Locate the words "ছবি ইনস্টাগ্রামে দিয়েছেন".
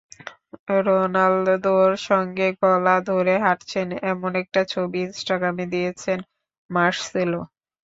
4.73-6.19